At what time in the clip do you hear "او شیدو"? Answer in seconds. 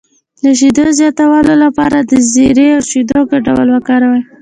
2.75-3.19